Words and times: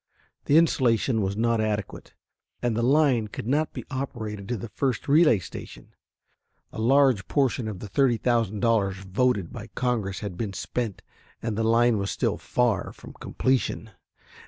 The 0.45 0.57
insulation 0.57 1.21
was 1.21 1.37
not 1.37 1.61
adequate, 1.61 2.15
and 2.59 2.75
the 2.75 2.81
line 2.81 3.27
could 3.27 3.45
not 3.45 3.71
be 3.71 3.85
operated 3.91 4.49
to 4.49 4.57
the 4.57 4.69
first 4.69 5.07
relay 5.07 5.37
station. 5.37 5.93
A 6.71 6.81
large 6.81 7.27
portion 7.27 7.67
of 7.67 7.81
the 7.81 7.87
$30,000 7.87 8.93
voted 9.03 9.53
by 9.53 9.67
Congress 9.75 10.21
had 10.21 10.37
been 10.37 10.53
spent 10.53 11.03
and 11.39 11.55
the 11.55 11.61
line 11.63 11.99
was 11.99 12.09
still 12.09 12.39
far 12.39 12.91
from 12.91 13.13
completion. 13.13 13.91